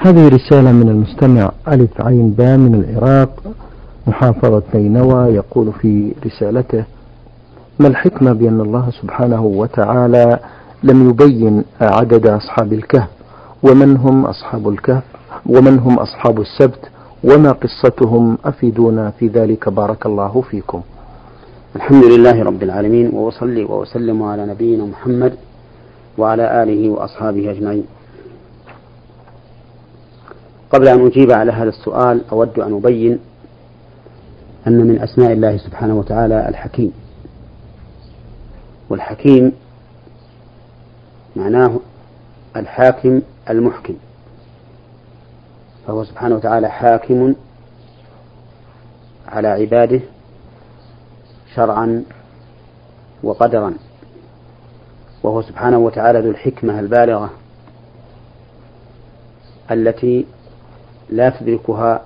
[0.00, 3.42] هذه رسالة من المستمع ألف عين با من العراق
[4.06, 6.84] محافظة نينوى يقول في رسالته
[7.78, 10.38] ما الحكمة بأن الله سبحانه وتعالى
[10.82, 13.08] لم يبين عدد أصحاب الكهف؟
[13.62, 15.02] ومن هم أصحاب الكهف؟
[15.46, 16.90] ومن هم أصحاب السبت؟
[17.24, 20.80] وما قصتهم؟ أفيدونا في ذلك بارك الله فيكم.
[21.76, 25.32] الحمد لله رب العالمين وأصلي وأسلم على نبينا محمد
[26.18, 27.84] وعلى آله وأصحابه أجمعين.
[30.72, 33.18] قبل أن أجيب على هذا السؤال أود أن أبين
[34.66, 36.92] أن من أسماء الله سبحانه وتعالى الحكيم.
[38.90, 39.52] والحكيم
[41.36, 41.80] معناه
[42.56, 43.94] الحاكم المحكم.
[45.86, 47.34] فهو سبحانه وتعالى حاكم
[49.28, 50.00] على عباده
[51.54, 52.04] شرعا
[53.22, 53.74] وقدرا.
[55.22, 57.30] وهو سبحانه وتعالى ذو الحكمة البالغة
[59.70, 60.26] التي
[61.10, 62.02] لا تدركها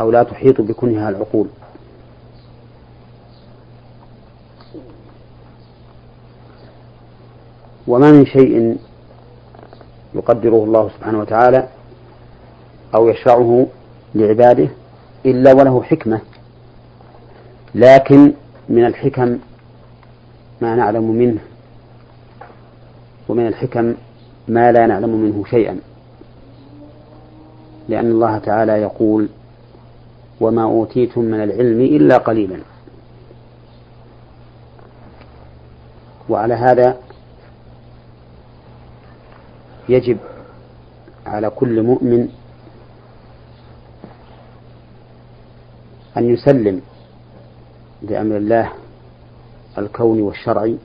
[0.00, 1.48] أو لا تحيط بكنها العقول.
[7.86, 8.78] وما من شيء
[10.14, 11.68] يقدره الله سبحانه وتعالى
[12.94, 13.66] أو يشرعه
[14.14, 14.68] لعباده
[15.26, 16.20] إلا وله حكمة.
[17.74, 18.32] لكن
[18.68, 19.38] من الحكم
[20.60, 21.40] ما نعلم منه
[23.28, 23.94] ومن الحكم
[24.48, 25.80] ما لا نعلم منه شيئا.
[27.88, 29.28] لأن الله تعالى يقول
[30.40, 32.60] وما أوتيتم من العلم إلا قليلا.
[36.28, 36.96] وعلى هذا
[39.88, 40.18] يجب
[41.26, 42.28] على كل مؤمن
[46.16, 46.80] أن يسلم
[48.02, 48.72] لأمر الله
[49.78, 50.76] الكوني والشرعي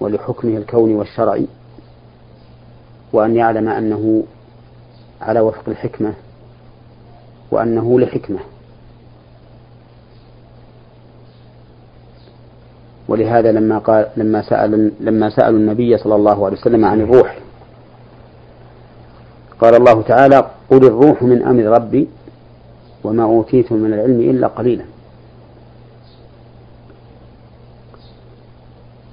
[0.00, 1.46] ولحكمه الكوني والشرعي
[3.12, 4.24] وأن يعلم أنه
[5.20, 6.14] على وفق الحكمة
[7.50, 8.38] وأنه لحكمة.
[13.08, 17.38] ولهذا لما قال لما سأل لما سألوا النبي صلى الله عليه وسلم عن الروح
[19.60, 22.08] قال الله تعالى قل الروح من أمر ربي
[23.04, 24.84] وما أوتيتم من العلم إلا قليلا.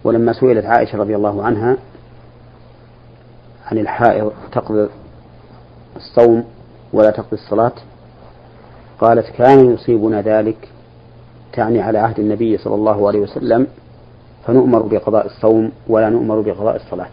[0.03, 1.77] ولما سئلت عائشة رضي الله عنها
[3.65, 4.87] عن الحائض تقضي
[6.05, 6.43] الصوم
[6.93, 7.73] ولا تقضي الصلاة؟
[8.99, 10.69] قالت كان يصيبنا ذلك
[11.53, 13.67] تعني على عهد النبي صلى الله عليه وسلم
[14.45, 17.09] فنؤمر بقضاء الصوم ولا نؤمر بقضاء الصلاة.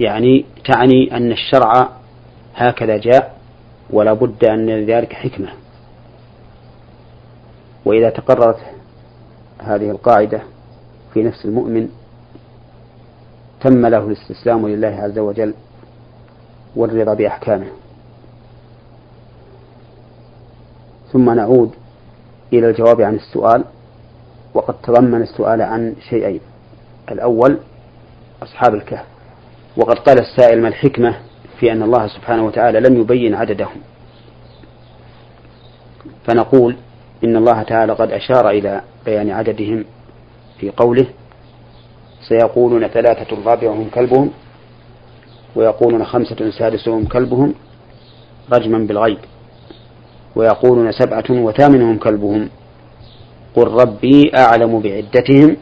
[0.00, 1.88] يعني تعني أن الشرع
[2.54, 3.36] هكذا جاء
[3.90, 5.48] ولا بد أن لذلك حكمة.
[7.84, 8.58] وإذا تقررت
[9.58, 10.42] هذه القاعدة
[11.14, 11.88] في نفس المؤمن
[13.60, 15.54] تم له الاستسلام لله عز وجل
[16.76, 17.66] والرضا بأحكامه.
[21.12, 21.70] ثم نعود
[22.52, 23.64] إلى الجواب عن السؤال
[24.54, 26.40] وقد تضمن السؤال عن شيئين.
[27.10, 27.58] الأول
[28.42, 29.06] أصحاب الكهف.
[29.76, 31.16] وقد قال السائل ما الحكمة
[31.60, 33.80] في أن الله سبحانه وتعالى لم يبين عددهم؟
[36.26, 36.76] فنقول
[37.24, 39.84] إن الله تعالى قد أشار إلى بيان عددهم
[40.58, 41.06] في قوله
[42.28, 44.30] سيقولون ثلاثة رابعهم كلبهم
[45.56, 47.54] ويقولون خمسة سادسهم كلبهم
[48.52, 49.18] رجما بالغيب
[50.36, 52.48] ويقولون سبعة وثامنهم كلبهم.
[53.56, 55.56] قل ربي أعلم بعدتهم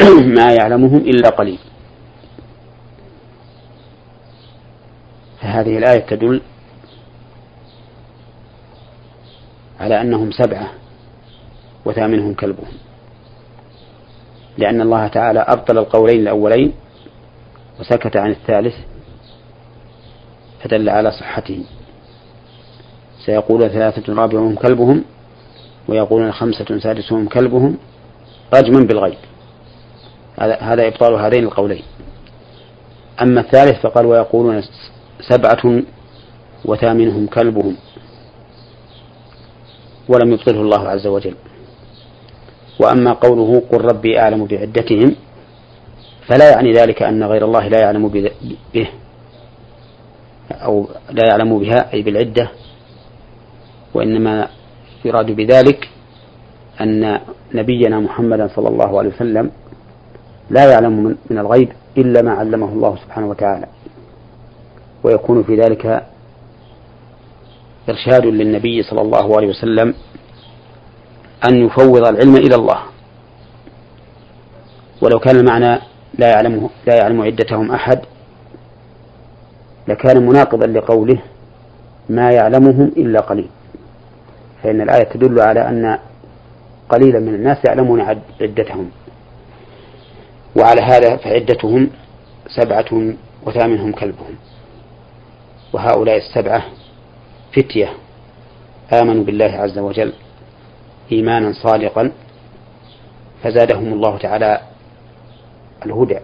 [0.36, 1.58] ما يعلمهم إلا قليل.
[5.40, 6.40] فهذه الآية تدل
[9.80, 10.70] على أنهم سبعة
[11.84, 12.72] وثامنهم كلبهم.
[14.58, 16.72] لأن الله تعالى أبطل القولين الأولين
[17.80, 18.74] وسكت عن الثالث
[20.64, 21.64] فدل على صحته.
[23.26, 25.04] سيقول ثلاثة رابعهم كلبهم
[25.88, 27.76] ويقولون خمسة سادسهم كلبهم
[28.54, 29.18] رجما بالغيب.
[30.38, 31.82] هذا إبطال هذين القولين.
[33.22, 34.62] أما الثالث فقال ويقولون
[35.28, 35.82] سبعة
[36.64, 37.76] وثامنهم كلبهم.
[40.08, 41.34] ولم يبطله الله عز وجل.
[42.80, 45.14] وأما قوله قل ربي أعلم بعدتهم
[46.26, 48.08] فلا يعني ذلك أن غير الله لا يعلم
[48.74, 48.88] به.
[50.52, 52.50] أو لا يعلم بها أي بالعدة
[53.94, 54.48] وإنما
[55.04, 55.88] يراد بذلك
[56.80, 57.20] أن
[57.54, 59.50] نبينا محمدا صلى الله عليه وسلم
[60.50, 63.66] لا يعلم من الغيب إلا ما علمه الله سبحانه وتعالى.
[65.04, 66.06] ويكون في ذلك
[67.88, 69.94] إرشاد للنبي صلى الله عليه وسلم
[71.48, 72.78] أن يفوض العلم إلى الله.
[75.02, 75.80] ولو كان المعنى
[76.18, 78.00] لا يعلم لا يعلم عدتهم أحد
[79.88, 81.18] لكان مناقضا لقوله
[82.08, 83.48] ما يعلمهم إلا قليل.
[84.62, 85.98] فإن الآية تدل على أن
[86.88, 88.00] قليلا من الناس يعلمون
[88.40, 88.90] عدتهم.
[90.56, 91.90] وعلى هذا فعدتهم
[92.48, 93.14] سبعة
[93.46, 94.34] وثامنهم كلبهم.
[95.72, 96.62] وهؤلاء السبعة
[97.56, 97.88] فتية
[98.92, 100.12] آمنوا بالله عز وجل
[101.12, 102.12] إيمانا صادقا
[103.42, 104.60] فزادهم الله تعالى
[105.86, 106.18] الهدى.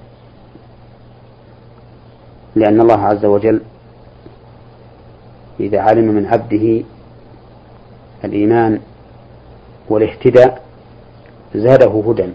[2.56, 3.60] لأن الله عز وجل
[5.60, 6.82] إذا علم من عبده
[8.24, 8.80] الإيمان
[9.88, 10.62] والاهتداء
[11.54, 12.28] زاده هدى.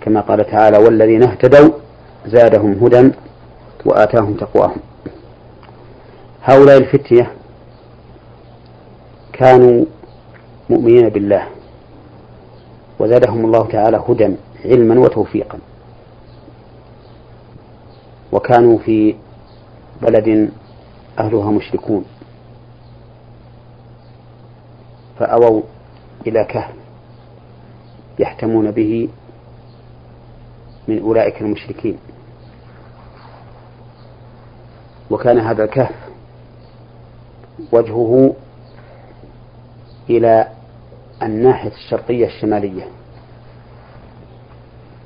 [0.00, 1.70] كما قال تعالى والذين اهتدوا
[2.26, 3.12] زادهم هدى
[3.84, 4.80] وآتاهم تقواهم.
[6.42, 7.32] هؤلاء الفتية
[9.32, 9.84] كانوا
[10.70, 11.46] مؤمنين بالله
[12.98, 15.58] وزادهم الله تعالى هدى علما وتوفيقا.
[18.32, 19.14] وكانوا في
[20.02, 20.50] بلد
[21.18, 22.04] أهلها مشركون.
[25.18, 25.62] فأووا
[26.26, 26.74] إلى كهف
[28.18, 29.08] يحتمون به
[30.88, 31.98] من أولئك المشركين.
[35.10, 35.94] وكان هذا الكهف
[37.72, 38.34] وجهه
[40.10, 40.48] إلى
[41.22, 42.88] الناحية الشرقية الشمالية.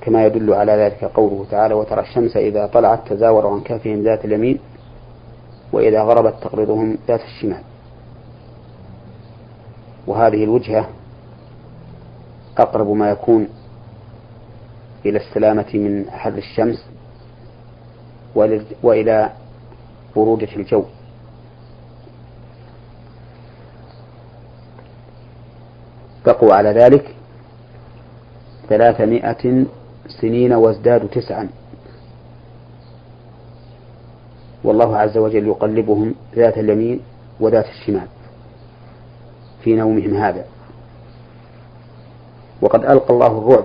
[0.00, 4.58] كما يدل على ذلك قوله تعالى وترى الشمس إذا طلعت تزاور عن كهفهم ذات اليمين
[5.72, 7.62] وإذا غربت تقرضهم ذات الشمال.
[10.06, 10.88] وهذه الوجهة
[12.58, 13.48] أقرب ما يكون
[15.06, 16.86] إلى السلامة من حر الشمس
[18.82, 19.30] وإلى
[20.16, 20.84] برودة الجو.
[26.26, 27.14] بقوا على ذلك
[28.68, 29.66] ثلاثمائة
[30.20, 31.48] سنين وازدادوا تسعا.
[34.64, 37.00] والله عز وجل يقلبهم ذات اليمين
[37.40, 38.06] وذات الشمال
[39.64, 40.44] في نومهم هذا.
[42.62, 43.64] وقد ألقى الله الرعب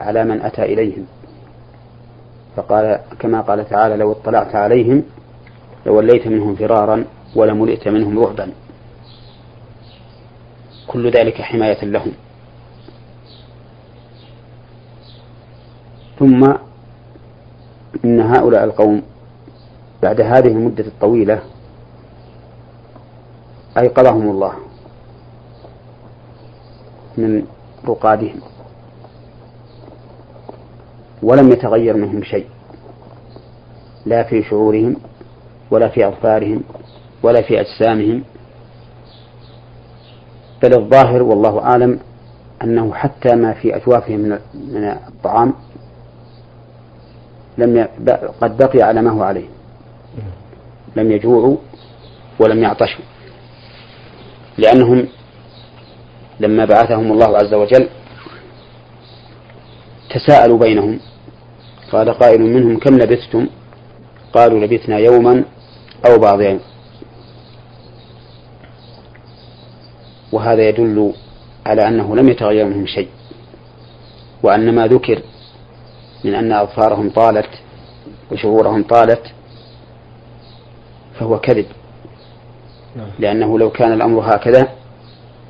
[0.00, 1.06] على من أتى إليهم.
[2.56, 5.02] فقال كما قال تعالى لو اطلعت عليهم
[5.86, 7.04] لوليت منهم فرارا
[7.36, 8.52] ولملئت منهم رعبا.
[10.86, 12.12] كل ذلك حماية لهم.
[16.18, 16.52] ثم
[18.04, 19.02] إن هؤلاء القوم
[20.02, 21.42] بعد هذه المدة الطويلة
[23.78, 24.52] أيقظهم الله
[27.18, 27.46] من
[27.88, 28.40] رقادهم
[31.22, 32.46] ولم يتغير منهم شيء
[34.06, 34.96] لا في شعورهم
[35.70, 36.62] ولا في أظفارهم
[37.22, 38.22] ولا في أجسامهم
[40.62, 42.00] بل الظاهر والله أعلم
[42.62, 44.20] أنه حتى ما في أجوافهم
[44.54, 45.54] من الطعام
[47.58, 47.88] لم ي...
[48.40, 49.48] قد بقي على ما هو عليه.
[50.96, 51.56] لم يجوعوا
[52.38, 53.04] ولم يعطشوا
[54.58, 55.08] لأنهم
[56.40, 57.88] لما بعثهم الله عز وجل
[60.10, 61.00] تساءلوا بينهم.
[61.92, 63.46] قال قائل منهم كم لبثتم؟
[64.32, 65.44] قالوا لبثنا يوما
[66.06, 66.60] أو بعض يوم
[70.32, 71.12] وهذا يدل
[71.66, 73.08] على أنه لم يتغير منهم شيء.
[74.42, 75.22] وأن ما ذكر
[76.24, 77.48] من أن أظفارهم طالت
[78.32, 79.22] وشعورهم طالت
[81.18, 81.66] فهو كذب
[82.96, 83.08] نعم.
[83.18, 84.68] لأنه لو كان الأمر هكذا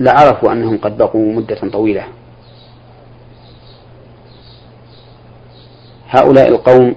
[0.01, 2.05] لعرفوا أنهم قد بقوا مدة طويلة
[6.09, 6.95] هؤلاء القوم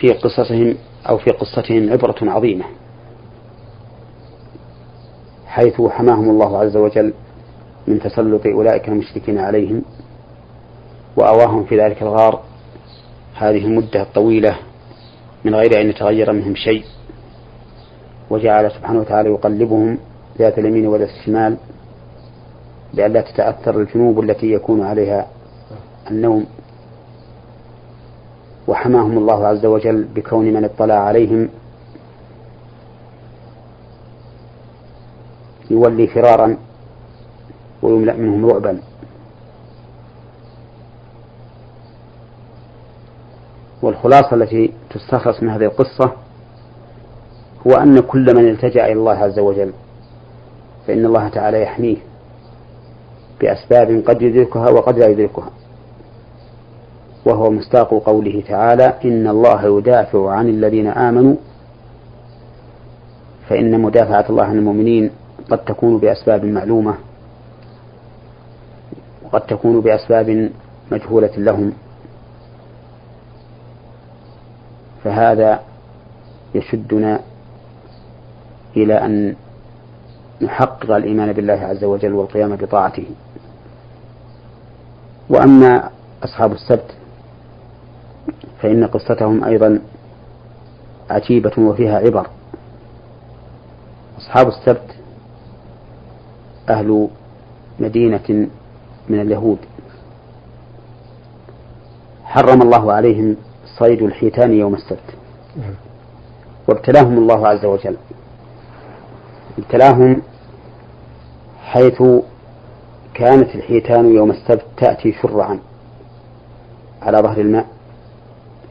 [0.00, 0.76] في قصصهم
[1.08, 2.64] أو في قصتهم عبرة عظيمة
[5.46, 7.14] حيث حماهم الله عز وجل
[7.88, 9.82] من تسلط أولئك المشركين عليهم
[11.16, 12.42] وأواهم في ذلك الغار.
[13.34, 14.56] هذه المدة الطويلة
[15.44, 16.84] من غير أن يتغير منهم شيء.
[18.30, 19.98] وجعل سبحانه وتعالى يقلبهم
[20.38, 21.56] ذات اليمين وذات الشمال
[22.94, 25.26] لئلا تتأثر الجنوب التي يكون عليها
[26.10, 26.46] النوم.
[28.68, 31.48] وحماهم الله عز وجل بكون من اطلع عليهم.
[35.70, 36.56] يولي فرارا
[37.82, 38.80] ويملأ منهم رعبا.
[43.82, 46.12] والخلاصة التي تستخلص من هذه القصة
[47.66, 49.72] هو أن كل من التجأ إلى الله عز وجل
[50.86, 51.96] فإن الله تعالى يحميه
[53.40, 55.50] بأسباب قد يدركها وقد لا يدركها
[57.26, 61.34] وهو مستاق قوله تعالى إن الله يدافع عن الذين آمنوا
[63.48, 65.10] فإن مدافعة الله عن المؤمنين
[65.50, 66.94] قد تكون بأسباب معلومة.
[69.28, 70.50] وقد تكون بأسباب
[70.92, 71.72] مجهولة لهم.
[75.04, 75.60] فهذا
[76.54, 77.20] يشدنا
[78.76, 79.36] إلى أن
[80.42, 83.06] نحقق الإيمان بالله عز وجل والقيام بطاعته.
[85.30, 85.90] وأما
[86.24, 86.94] أصحاب السبت
[88.62, 89.80] فإن قصتهم أيضا
[91.10, 92.26] عجيبة وفيها عبر.
[94.18, 94.94] أصحاب السبت
[96.68, 97.08] أهل
[97.80, 98.48] مدينة
[99.08, 99.58] من اليهود.
[102.24, 103.36] حرم الله عليهم
[103.78, 105.14] صيد الحيتان يوم السبت.
[106.68, 107.96] وابتلاهم الله عز وجل.
[109.58, 110.22] ابتلاهم
[111.62, 112.02] حيث
[113.14, 115.58] كانت الحيتان يوم السبت تأتي شرعا
[117.02, 117.66] على ظهر الماء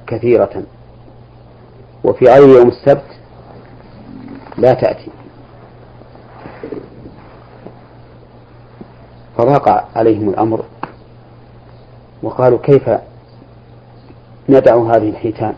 [0.08, 0.63] كثيرة.
[2.03, 3.06] وفي غير يوم السبت
[4.58, 5.12] لا تأتي.
[9.38, 10.65] فضاق عليهم الأمر
[12.24, 12.89] وقالوا كيف
[14.50, 15.53] ندع هذه الحيتان؟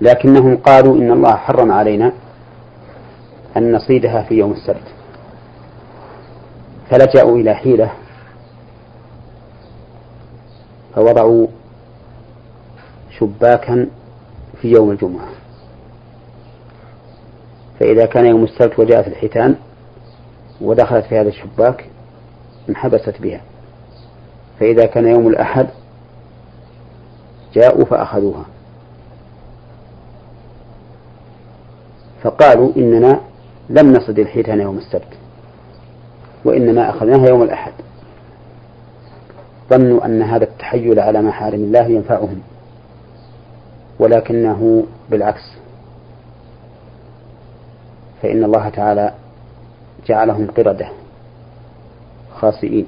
[0.00, 2.12] لكنهم قالوا إن الله حرم علينا
[3.56, 4.94] أن نصيدها في يوم السبت.
[6.90, 7.92] فلجأوا إلى حيلة
[10.94, 11.46] فوضعوا
[13.18, 13.86] شباكا
[14.60, 15.28] في يوم الجمعة.
[17.80, 19.56] فإذا كان يوم السبت وجاءت الحيتان
[20.60, 21.89] ودخلت في هذا الشباك
[22.68, 23.40] انحبست بها.
[24.60, 25.66] فإذا كان يوم الأحد
[27.54, 28.44] جاءوا فأخذوها.
[32.22, 33.20] فقالوا إننا
[33.70, 35.18] لم نصد الحيتان يوم السبت
[36.44, 37.72] وإنما أخذناها يوم الأحد.
[39.70, 42.40] ظنوا أن هذا التحيل على محارم الله ينفعهم
[43.98, 45.52] ولكنه بالعكس.
[48.22, 49.14] فإن الله تعالى
[50.06, 50.88] جعلهم قردة.
[52.40, 52.86] خاسئين.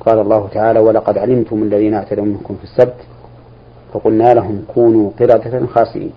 [0.00, 2.96] قال الله تعالى ولقد علمتم الذين اعتدوا منكم في السبت
[3.92, 6.12] فقلنا لهم كونوا قردة خاسئين.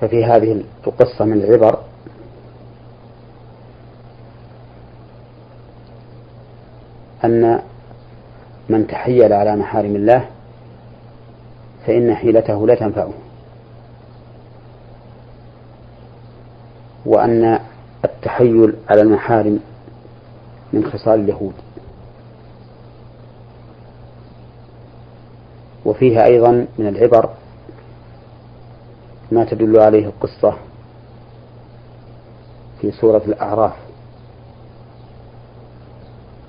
[0.00, 1.78] ففي هذه القصة من العبر
[7.24, 7.62] أن
[8.68, 10.24] من تحيل على محارم الله
[11.86, 13.12] فإن حيلته لا تنفعه.
[17.06, 17.58] وأن
[18.04, 19.60] التحيل على المحارم
[20.72, 21.54] من خصال اليهود.
[25.84, 27.30] وفيها أيضا من العبر
[29.32, 30.54] ما تدل عليه القصة
[32.80, 33.72] في سورة الأعراف.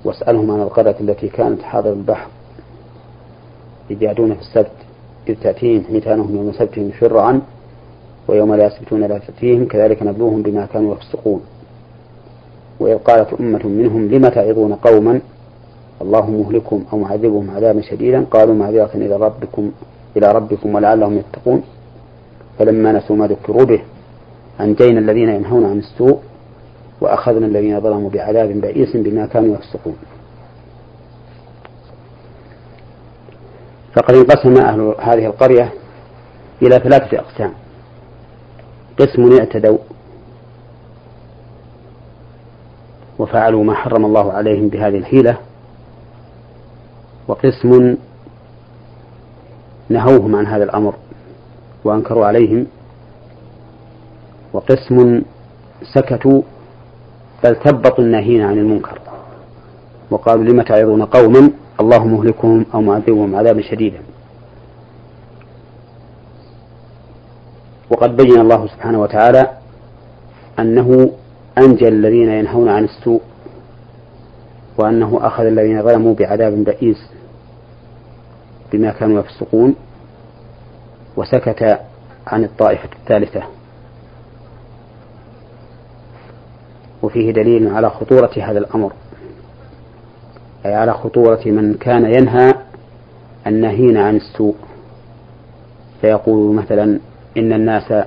[0.05, 2.27] واسألهم عن القرية التي كانت حاضر البحر
[3.91, 4.71] إذ يعدون في السبت
[5.27, 7.41] إذ تأتيهم حيتانهم يوم سبتهم شرعا.
[8.27, 11.41] ويوم لا يسبتون لا تأتيهم كذلك نبلوهم بما كانوا يفسقون.
[12.79, 15.21] وإذ قالت أمة منهم لم تعظون قوما؟
[16.01, 18.25] الله مهلكهم أو معذبهم عذابا شديدا.
[18.31, 19.71] قالوا معذرة إلى ربكم
[20.17, 21.63] إلى ربكم ولعلهم يتقون.
[22.59, 23.81] فلما نسوا ما ذكروا به
[24.61, 26.19] أنجينا الذين ينهون عن السوء
[27.01, 29.95] وأخذنا الذين ظلموا بعذاب بئيس بما كانوا يفسقون.
[33.95, 35.73] فقد انقسم أهل هذه القرية
[36.61, 37.51] إلى ثلاثة أقسام.
[39.01, 39.77] قسم اعتدوا.
[43.19, 45.37] وفعلوا ما حرم الله عليهم بهذه الحيلة.
[47.27, 47.95] وقسم
[49.89, 50.93] نهوهم عن هذا الأمر
[51.83, 52.67] وأنكروا عليهم.
[54.53, 55.21] وقسم
[55.93, 56.41] سكتوا
[57.43, 58.99] بل ثبطوا الناهين عن المنكر.
[60.11, 64.10] وقالوا لم تعظون قوما الله مهلكهم أو معذبهم عذابا شديدا.
[67.91, 69.47] وقد بين الله سبحانه وتعالى
[70.59, 71.11] أنه
[71.57, 73.21] أنجى الذين ينهون عن السوء
[74.77, 76.97] وأنه أخذ الذين ظلموا بعذاب بئيس
[78.71, 79.75] بما كانوا يفسقون
[81.17, 81.79] وسكت
[82.27, 83.43] عن الطائفة الثالثة.
[87.03, 88.93] وفيه دليل على خطورة هذا الأمر
[90.65, 92.53] أي على خطورة من كان ينهى
[93.47, 94.55] الناهين عن السوء.
[96.01, 96.99] فيقول مثلا
[97.37, 98.05] إن الناس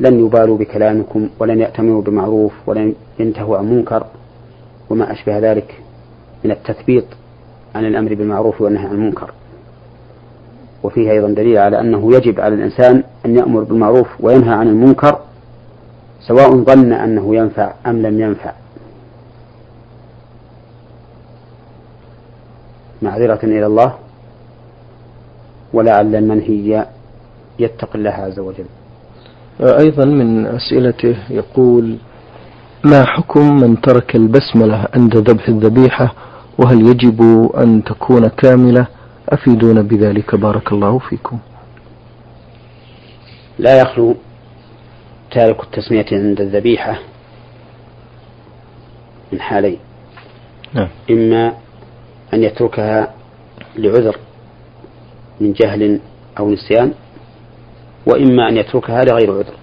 [0.00, 4.06] لن يبالوا بكلامكم ولن يأتمروا بمعروف ولن ينتهوا عن منكر
[4.90, 5.80] وما أشبه ذلك
[6.44, 7.04] من التثبيط
[7.74, 9.30] عن الأمر بالمعروف والنهي عن المنكر.
[10.82, 15.18] وفيه أيضا دليل على أنه يجب على الإنسان أن يأمر بالمعروف وينهى عن المنكر
[16.20, 18.52] سواء ظن أنه ينفع أم لم ينفع.
[23.02, 23.94] معذرة إلى الله
[25.72, 26.86] ولعل المنهي
[27.58, 28.66] يتقي الله عز وجل.
[29.60, 31.96] أيضا من أسئلته يقول
[32.84, 36.14] ما حكم من ترك البسملة عند ذبح الذبيحة؟
[36.58, 38.86] وهل يجب أن تكون كاملة؟
[39.28, 40.34] أفيدونا بذلك.
[40.34, 41.38] بارك الله فيكم.
[43.58, 44.14] لا يخلو
[45.30, 46.98] تارك التسمية عند الذبيحة
[49.32, 49.78] من حالين.
[50.74, 50.88] نعم.
[51.10, 51.52] إما
[52.34, 53.14] أن يتركها
[53.76, 54.16] لعذر
[55.40, 56.00] من جهل
[56.38, 56.92] أو نسيان
[58.06, 59.54] وإما أن يتركها لغير عذر.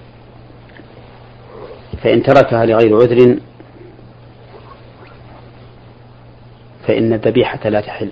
[2.04, 3.40] فإن تركها لغير عذر
[6.88, 8.12] فإن الذبيحة لا تحل.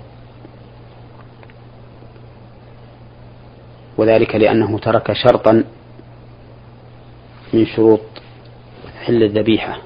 [3.98, 5.64] وذلك لأنه ترك شرطا
[7.52, 8.00] من شروط
[9.04, 9.78] حل الذبيحة.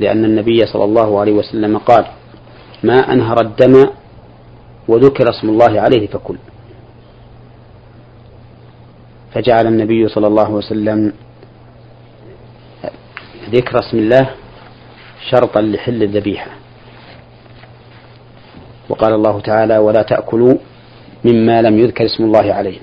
[0.00, 2.06] لأن النبي صلى الله عليه وسلم قال
[2.82, 3.86] ما أنهر الدم
[4.88, 6.36] وذكر اسم الله عليه فكل.
[9.34, 11.12] فجعل النبي صلى الله عليه وسلم
[13.50, 14.30] ذكر اسم الله
[15.30, 16.50] شرطا لحل الذبيحة.
[18.88, 20.54] وقال الله تعالى ولا تأكلوا
[21.24, 22.78] مما لم يذكر اسم الله عليه.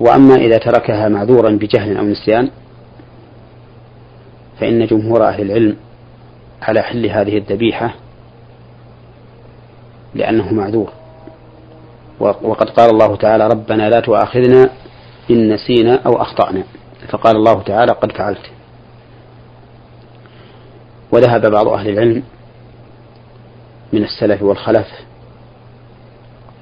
[0.00, 2.50] وأما إذا تركها معذورا بجهل أو نسيان
[4.60, 5.76] فإن جمهور أهل العلم
[6.62, 7.94] على حل هذه الذبيحة
[10.14, 11.03] لأنه معذور.
[12.24, 14.70] وقد قال الله تعالى ربنا لا تؤاخذنا
[15.30, 16.62] إن نسينا أو أخطأنا.
[17.08, 18.50] فقال الله تعالى قد فعلت.
[21.12, 22.22] وذهب بعض أهل العلم
[23.92, 24.86] من السلف والخلف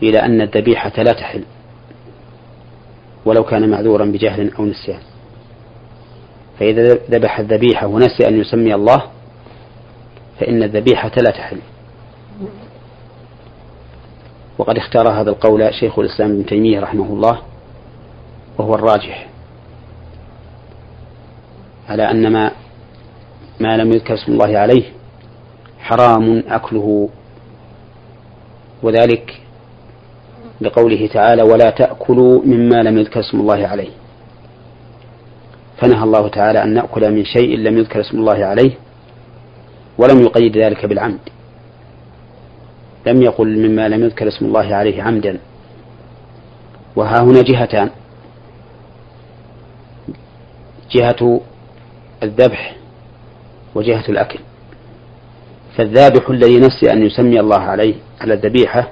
[0.02, 1.44] إلى أن الذبيحة لا تحل
[3.24, 5.00] ولو كان معذورا بجهل أو نسيان.
[6.60, 9.02] فإذا ذبح الذبيحة ونسي أن يسمي الله
[10.40, 11.58] فإن الذبيحة لا تحل.
[14.58, 17.38] وقد اختار هذا القول شيخ الإسلام ابن تيمية رحمه الله
[18.58, 19.28] وهو الراجح.
[21.88, 22.50] على أن ما
[23.60, 24.84] ما لم يذكر اسم الله عليه
[25.78, 27.08] حرام أكله.
[28.82, 29.40] وذلك
[30.60, 33.90] لقوله تعالى ولا تأكلوا مما لم يذكر اسم الله عليه.
[35.80, 38.70] فنهى الله تعالى أن نأكل من شيء لم يذكر اسم الله عليه
[39.98, 41.20] ولم يقيد ذلك بالعمد.
[43.06, 45.38] لم يقل مما لم يذكر اسم الله عليه عمدا.
[46.96, 47.90] وها هنا جهتان.
[50.90, 51.40] جهة
[52.22, 52.76] الذبح
[53.74, 54.38] وجهة الأكل.
[55.76, 58.88] فالذابح الذي نسي أن يسمي الله عليه على الذبيحة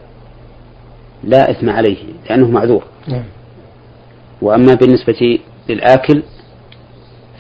[1.25, 1.97] لا إثم عليه
[2.29, 2.85] لأنه معذور.
[3.09, 3.25] نعم.
[4.43, 6.23] وأما بالنسبة للآكل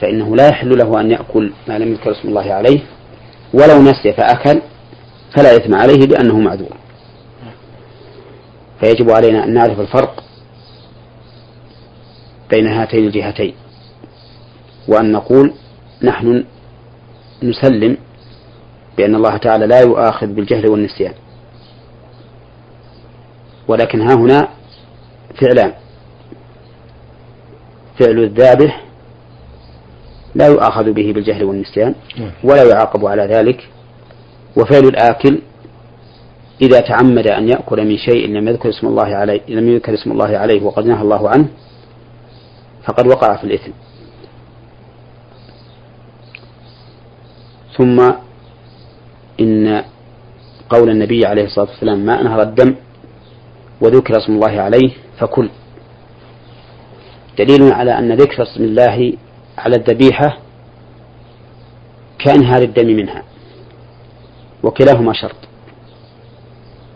[0.00, 2.80] فإنه لا يحل له أن يأكل ما لم يذكر اسم الله عليه.
[3.54, 4.61] ولو نسي فأكل
[5.37, 6.77] فلا إثم عليه لأنه معذور.
[8.81, 10.25] فيجب علينا أن نعرف الفرق
[12.51, 13.55] بين هاتين الجهتين
[14.88, 15.53] وأن نقول
[16.03, 16.45] نحن
[17.43, 17.97] نسلم
[18.97, 21.14] بأن الله تعالى لا يؤاخذ بالجهل والنسيان.
[23.69, 24.49] ولكن ها هنا
[25.40, 25.73] فعلان.
[27.99, 28.85] فعل الذابح
[30.35, 32.31] لا يؤاخذ به بالجهل والنسيان نعم.
[32.45, 33.69] ولا يعاقب على ذلك
[34.56, 35.38] وفعل الآكل
[36.62, 40.38] إذا تعمد أن يأكل من شيء لم يذكر اسم الله عليه لم يذكر اسم الله
[40.38, 41.48] عليه وقد نهى الله عنه
[42.84, 43.72] فقد وقع في الإثم.
[47.78, 48.12] ثم
[49.40, 49.84] إن
[50.70, 52.74] قول النبي عليه الصلاة والسلام ما أنهر الدم
[53.80, 55.48] وذكر اسم الله عليه فكل.
[57.38, 59.12] دليل على أن ذكر اسم الله
[59.58, 60.38] على الذبيحة
[62.18, 63.30] كأنهار الدم منها.
[64.62, 65.37] وكلاهما شرط.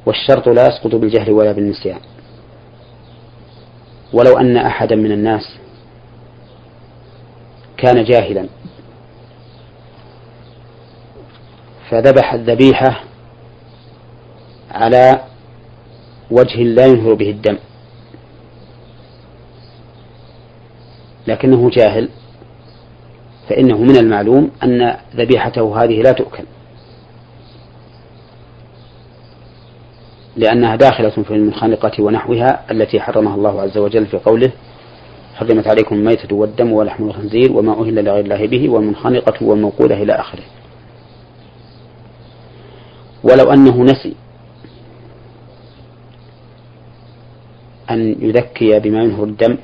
[0.07, 2.01] والشرط لا يسقط بالجهل ولا بالنسيان.
[4.13, 5.59] ولو أن أحدا من الناس
[7.77, 8.49] كان جاهلا
[11.91, 13.01] فذبح الذبيحة
[14.71, 15.21] على
[16.31, 17.57] وجه لا ينهر به الدم.
[21.27, 22.09] لكنه جاهل
[23.49, 26.45] فإنه من المعلوم أن ذبيحته هذه لا تؤكل.
[30.37, 34.53] لأنها داخلة في المنخنقة ونحوها التي حرمها الله عز وجل في قوله
[35.35, 40.43] حرمت عليكم الميتة والدم ولحم الخنزير وما أهل لغير الله به والمنخنقة والموقودة إلى آخره.
[43.23, 44.15] ولو أنه نسي
[47.91, 49.59] أن يذكي بما ينهر الدم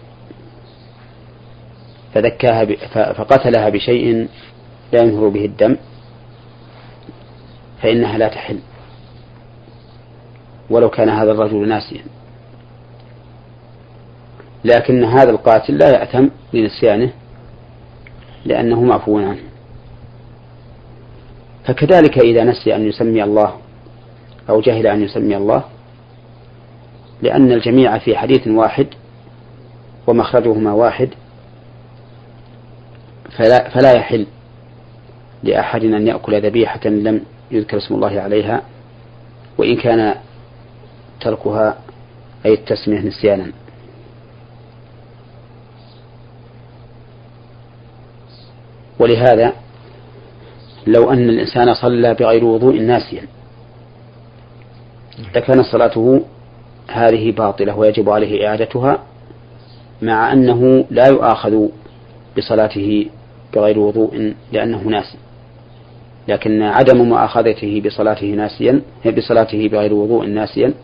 [2.15, 2.65] فذكاها
[3.13, 4.29] فقتلها بشيء
[4.93, 5.77] لا ينهر به الدم
[7.83, 8.59] فإنها لا تحل.
[10.71, 12.05] ولو كان هذا الرجل ناسيا.
[14.65, 17.11] لكن هذا القاتل لا يأثم لنسيانه
[18.45, 19.51] لأنه معفو عنه.
[21.65, 23.55] فكذلك إذا نسي أن يسمي الله
[24.49, 25.65] أو جهل أن يسمي الله
[27.23, 28.87] لأن الجميع في حديث واحد
[30.07, 31.09] ومخرجهما واحد
[33.39, 34.27] فلا, فلا يحل
[35.43, 38.63] لأحد أن يأكل ذبيحة لم يذكر اسم الله عليها
[39.59, 40.15] وإن كان
[41.21, 41.79] تركها
[42.47, 43.53] أي التسمية نسيانا.
[48.99, 49.53] ولهذا
[50.87, 53.23] لو أن الإنسان صلى بغير وضوء ناسيا
[55.35, 56.25] لكانت صلاته
[56.89, 58.99] هذه باطلة ويجب عليه إعادتها
[60.03, 61.69] مع أنه لا يؤاخذ
[62.39, 63.07] بصلاته
[63.55, 65.19] بغير وضوء لأنه ناسي.
[66.29, 68.83] لكن عدم مؤاخذته بصلاته ناسيا
[69.17, 70.75] بصلاته بغير وضوء ناسيا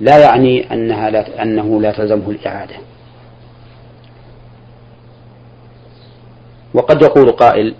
[0.00, 2.76] لا يعني أنها لا أنه لا تلزمه الإعادة.
[6.74, 7.74] وقد يقول قائل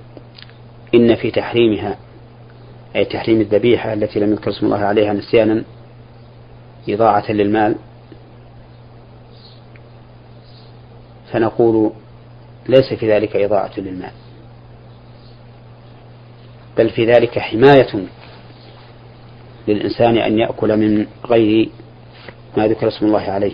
[0.95, 1.97] إن في تحريمها
[2.97, 5.65] أي تحريم الذبيحة التي لم يذكر اسم الله عليها نسيانا
[6.89, 7.77] إضاعة للمال.
[11.33, 11.93] فنقول
[12.69, 14.11] ليس في ذلك إضاعة للمال
[16.79, 18.07] بل في ذلك حماية
[19.69, 21.71] للإنسان أن يأكل من غير
[22.57, 23.53] ما ذكر اسم الله عليه.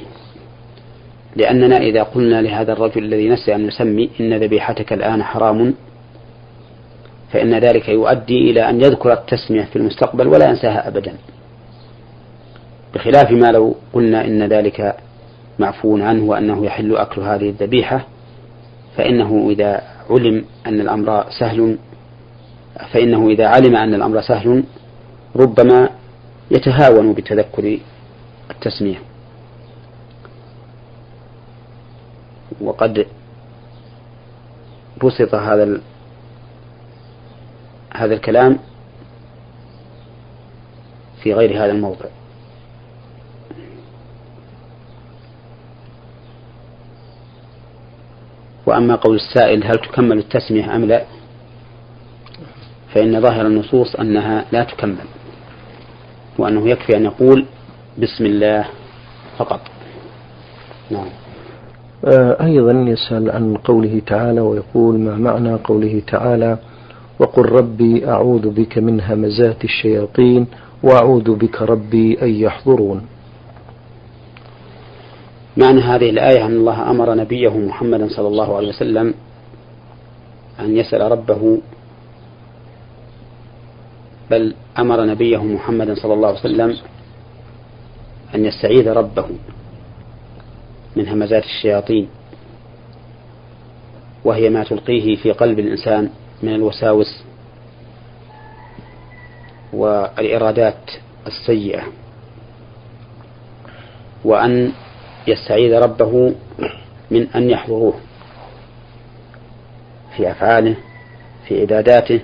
[1.37, 5.75] لأننا إذا قلنا لهذا الرجل الذي نسي أن يسمي إن ذبيحتك الآن حرام
[7.33, 11.13] فإن ذلك يؤدي إلى أن يذكر التسمية في المستقبل ولا ينساها أبدا.
[12.95, 14.97] بخلاف ما لو قلنا إن ذلك
[15.59, 18.07] معفو عنه وأنه يحل أكل هذه الذبيحة
[18.97, 21.79] فإنه إذا علم أن الأمر سهل
[22.93, 24.65] فإنه إذا علم أن الأمر سهل
[25.37, 25.89] ربما
[26.51, 27.79] يتهاون بتذكر
[28.53, 28.99] التسمية.
[32.61, 33.07] وقد
[35.05, 35.81] بسط هذا
[37.95, 38.59] هذا الكلام
[41.23, 42.07] في غير هذا الموضع.
[48.67, 51.05] وأما قول السائل هل تكمل التسمية أم لا
[52.95, 55.07] فإن ظاهر النصوص أنها لا تكمل
[56.39, 57.47] وأنه يكفي أن يقول
[57.99, 58.65] بسم الله
[59.39, 59.61] فقط.
[60.91, 61.09] نعم.
[62.05, 66.59] آه، أيضا يسأل عن قوله تعالى ويقول ما معنى قوله تعالى
[67.19, 70.47] وقل ربي أعوذ بك من همزات الشياطين
[70.83, 73.07] وأعوذ بك ربي أن يحضرون.
[75.57, 79.15] معنى هذه الآية أن الله أمر نبيه محمدا صلى الله عليه وسلم
[80.61, 81.59] أن يسأل ربه
[84.31, 86.77] بل أمر نبيه محمدا صلى الله عليه وسلم
[88.35, 89.27] أن يستعيذ ربه
[90.97, 92.09] من همزات الشياطين
[94.25, 96.11] وهي ما تلقيه في قلب الإنسان
[96.43, 97.23] من الوساوس
[99.73, 100.91] والإرادات
[101.27, 101.83] السيئة
[104.25, 104.73] وأن
[105.27, 106.35] يستعيذ ربه
[107.11, 107.95] من أن يحضروه
[110.17, 110.77] في أفعاله
[111.49, 112.21] في عباداته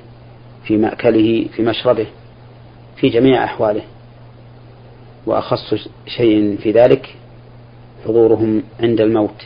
[0.64, 2.06] في مأكله في مشربه
[2.96, 3.82] في جميع أحواله.
[5.28, 5.74] وأخص
[6.06, 7.14] شيء في ذلك
[8.06, 9.44] حضورهم عند الموت.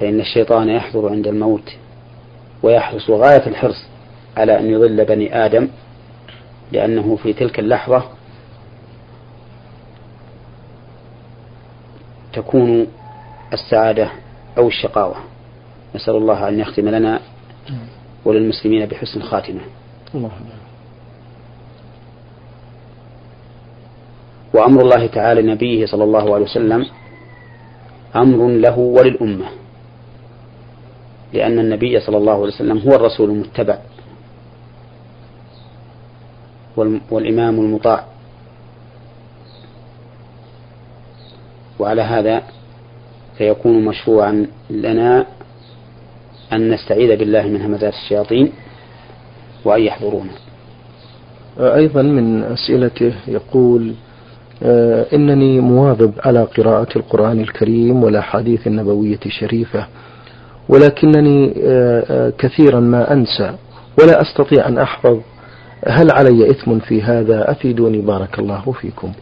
[0.00, 1.76] فإن الشيطان يحضر عند الموت
[2.62, 3.86] ويحرص غاية الحرص
[4.36, 5.68] على أن يضل بني آدم
[6.72, 8.04] لأنه في تلك اللحظة
[12.32, 12.86] تكون
[13.52, 14.10] السعادة
[14.58, 15.16] أو الشقاوة.
[15.94, 17.20] نسأل الله أن يختم لنا
[18.24, 19.60] وللمسلمين بحسن خاتمة.
[20.14, 20.30] الله
[24.56, 26.86] وأمر الله تعالى لنبيه صلى الله عليه وسلم
[28.16, 29.46] أمر له وللأمة
[31.32, 33.78] لأن النبي صلى الله عليه وسلم هو الرسول المتبع
[37.10, 38.04] والإمام المطاع.
[41.78, 42.42] وعلى هذا
[43.38, 45.26] فيكون مشروعا لنا
[46.52, 48.52] أن نستعيذ بالله من همزات الشياطين
[49.64, 50.32] وأن يحضرونا.
[51.58, 53.94] أيضا من أسئلته يقول
[55.12, 59.86] إنني مواظب على قراءة القرآن الكريم والأحاديث النبوية الشريفة
[60.68, 63.54] ولكنني آه، آه، كثيرا ما أنسى
[64.00, 65.20] ولا أستطيع أن أحفظ.
[65.88, 69.12] هل علي إثم في هذا؟ أفيدوني بارك الله فيكم.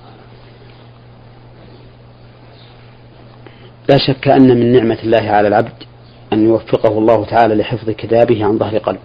[3.88, 5.82] لا شك أن من نعمة الله على العبد
[6.32, 9.00] أن يوفقه الله تعالى لحفظ كتابه عن ظهر قلب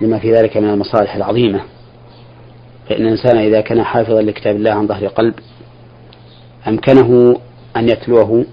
[0.00, 1.60] لما في ذلك من المصالح العظيمة.
[2.88, 5.34] فإن الإنسان إذا كان حافظا لكتاب الله عن ظهر قلب
[6.68, 7.40] أمكنه
[7.76, 8.44] أن يتلوه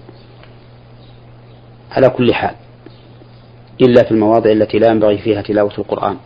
[1.92, 2.54] على كل حال
[3.80, 6.16] إلا في المواضع التي لا ينبغي فيها تلاوة القرآن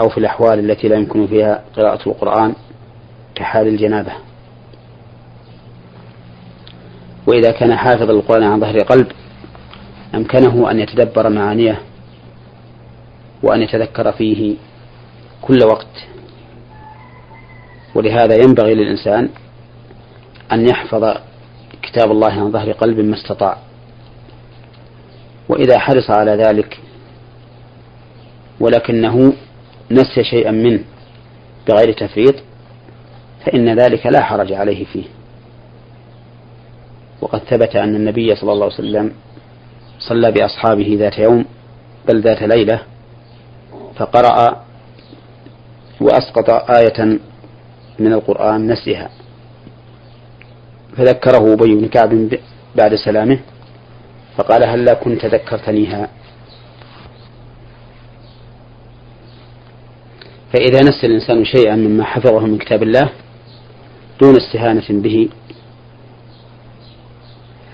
[0.00, 2.54] أو في الأحوال التي لا يمكن فيها قراءة القرآن
[3.34, 4.12] كحال الجنابة.
[7.26, 9.06] وإذا كان حافظ القرآن عن ظهر قلب
[10.14, 11.80] أمكنه أن يتدبر معانيه
[13.42, 14.56] وأن يتذكر فيه
[15.42, 16.06] كل وقت.
[17.94, 19.28] ولهذا ينبغي للإنسان
[20.52, 21.16] أن يحفظ
[21.82, 23.58] كتاب الله عن ظهر قلب ما استطاع.
[25.48, 26.80] وإذا حرص على ذلك
[28.60, 29.32] ولكنه
[29.90, 30.84] نسي شيئا منه
[31.68, 32.34] بغير تفريط
[33.46, 35.04] فإن ذلك لا حرج عليه فيه.
[37.20, 39.12] وقد ثبت أن النبي صلى الله عليه وسلم
[39.98, 41.44] صلى بأصحابه ذات يوم
[42.08, 42.80] بل ذات ليلة
[43.98, 44.64] فقرأ
[46.00, 47.18] وأسقط آية
[47.98, 49.10] من القرآن نسيها.
[50.96, 52.28] فذكره أبي بن كعب
[52.76, 53.38] بعد سلامه
[54.36, 56.08] فقال هلا كنت ذكرتنيها؟
[60.52, 63.10] فإذا نسي الإنسان شيئا مما حفظه من كتاب الله
[64.20, 65.28] دون استهانة به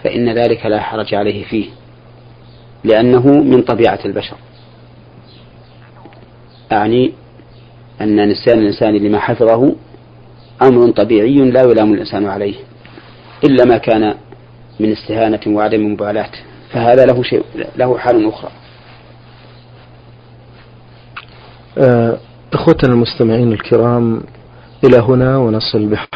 [0.05, 1.67] فإن ذلك لا حرج عليه فيه
[2.85, 4.37] لأنه من طبيعة البشر.
[6.73, 7.13] أعني
[8.01, 9.75] أن نسيان الإنسان لما حفظه
[10.63, 12.55] أمر طبيعي لا يلام الإنسان عليه
[13.45, 14.15] إلا ما كان
[14.81, 16.31] من استهانة وعدم مبالاة
[16.73, 17.45] فهذا له شيء
[17.77, 18.51] له حال أخرى.
[21.79, 22.19] آه،
[22.53, 24.23] إخوتنا المستمعين الكرام
[24.85, 25.87] إلى هنا ونصل